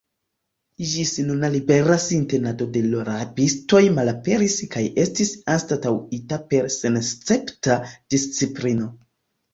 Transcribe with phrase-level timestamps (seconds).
[0.91, 7.77] Ĝisnuna libera sintenado de l' rabistoj malaperis kaj estis anstataŭita per senescepta
[8.17, 8.91] disciplino.